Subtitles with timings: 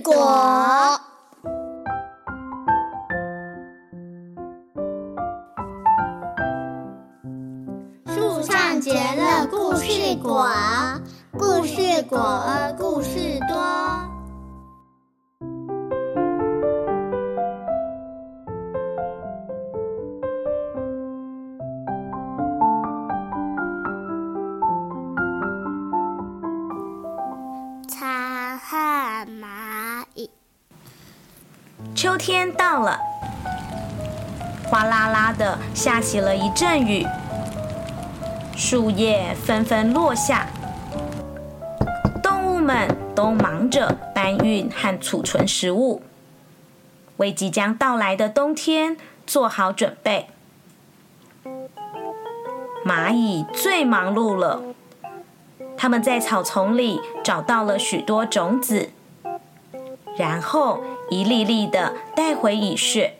[0.00, 0.98] 果。
[8.06, 10.48] 树上结了故事果，
[11.38, 14.11] 故事果儿故事多。
[31.94, 32.98] 秋天到了，
[34.66, 37.06] 哗啦啦的下起了一阵雨，
[38.56, 40.46] 树叶纷纷落下，
[42.22, 46.02] 动物们都忙着搬运和储存食物，
[47.18, 50.28] 为即将到来的冬天做好准备。
[52.84, 54.60] 蚂蚁最忙碌了，
[55.76, 58.90] 它们在草丛里找到了许多种子。
[60.18, 63.18] 然后一粒粒的带回蚁穴，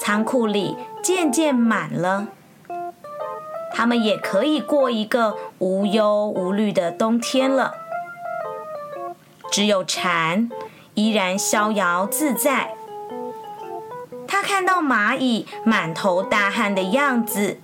[0.00, 2.26] 仓库里渐渐满了，
[3.72, 7.74] 他们也可以过一个无忧无虑的冬天了。
[9.52, 10.50] 只有蝉
[10.94, 12.74] 依然逍遥自在，
[14.26, 17.60] 他看到蚂蚁满头大汗的样子。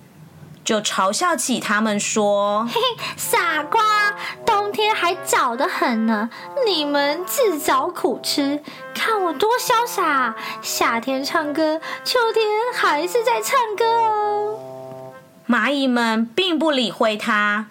[0.63, 3.81] 就嘲笑起他们说：“嘿嘿，傻瓜，
[5.03, 6.29] 还早得很呢，
[6.65, 8.63] 你们自找苦吃。
[8.95, 14.59] 看我多潇洒，夏天唱歌，秋天还是在唱歌哦。”
[15.45, 17.65] 蚂蚁们并不理会他，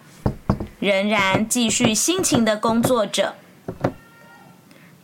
[0.79, 3.33] 仍然继续辛勤的工作着。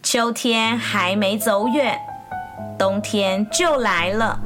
[0.02, 1.98] 秋天还没走远，
[2.78, 4.38] 冬天就来了，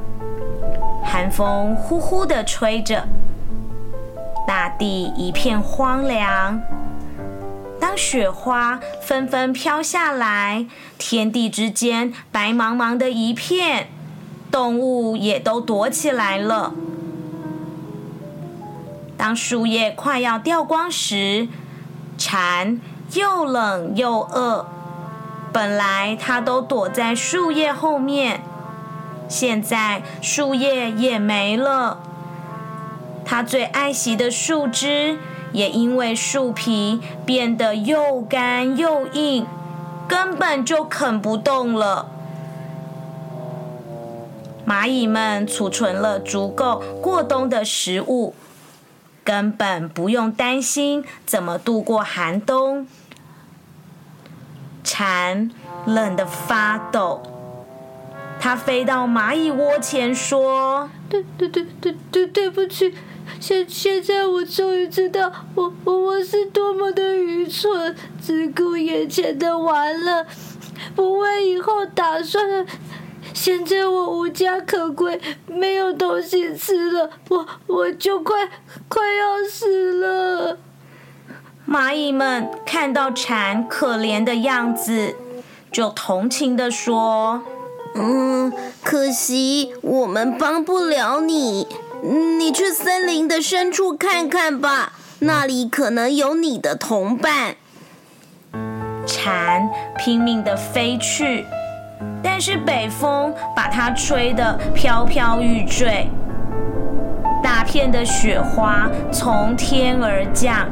[1.03, 3.05] 寒风呼呼的吹着。
[4.47, 6.61] 大地一片荒凉。
[7.83, 10.67] 当雪花纷纷飘下来，
[10.97, 13.89] 天地之间白茫茫的一片，
[14.49, 16.73] 动物也都躲起来了。
[19.17, 21.49] 当树叶快要掉光时，
[22.17, 22.79] 蝉
[23.15, 24.65] 又冷又饿。
[25.51, 28.41] 本来它都躲在树叶后面，
[29.27, 31.99] 现在树叶也没了。
[33.25, 35.17] 它最爱惜的树枝
[35.53, 39.47] 也因为树皮变得又干又硬，
[40.07, 42.09] 根本就啃不动了。
[44.65, 48.33] 蚂蚁们储存了足够过冬的食物，
[49.23, 52.87] 根本不用担心怎么度过寒冬。
[54.83, 55.49] 蝉
[55.85, 57.21] 冷得发抖，
[58.43, 62.93] 它飞到蚂蚁窝前说：“对对对对对，对不起。”
[63.39, 70.25] 现现在我终于知道，我我我是多么的愚蠢，只顾眼前的玩乐，
[70.93, 72.65] 不为以后打算。
[73.33, 78.49] 现在我无家可归，没有东西吃了，我我就快
[78.89, 80.57] 快要死了。
[81.65, 85.15] 蚂蚁们看到蝉可怜的样子，
[85.71, 87.41] 就同情的说
[87.95, 88.51] ：“嗯，
[88.83, 91.67] 可惜我们帮不了你。”
[92.37, 97.55] 你去森林的深处看看吧，那里可能有你的同伴。
[99.07, 101.45] 蝉拼命的飞去，
[102.21, 106.09] 但是北风把它吹得飘飘欲坠，
[107.41, 110.67] 大片的雪花从天而降，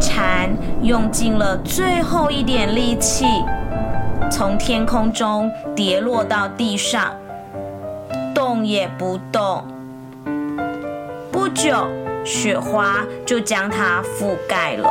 [0.00, 0.50] 蝉
[0.82, 3.24] 用尽了最后一点力气，
[4.34, 7.14] 从天空中跌落到地上，
[8.34, 9.62] 动也不动。
[11.30, 11.86] 不久，
[12.24, 14.88] 雪花就将它覆盖了。